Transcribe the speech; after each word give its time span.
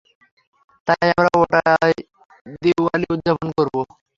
তাই 0.87 1.07
আমরা 1.11 1.29
ওটায় 1.41 1.95
দিওয়ালি 2.61 3.05
উদযাপন 3.13 3.47
করবো। 3.57 3.81